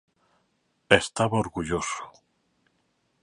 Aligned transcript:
E 0.95 0.97
estaba 1.03 1.41
orgulloso. 1.43 2.01